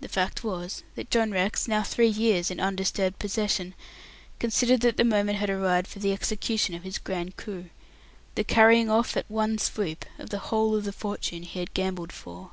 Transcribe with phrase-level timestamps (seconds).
[0.00, 3.74] The fact was that John Rex, now three years in undisturbed possession,
[4.38, 7.68] considered that the moment had arrived for the execution of his grand coup
[8.34, 12.12] the carrying off at one swoop of the whole of the fortune he had gambled
[12.14, 12.52] for.